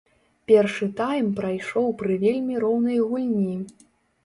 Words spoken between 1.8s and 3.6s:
пры вельмі роўнай гульні.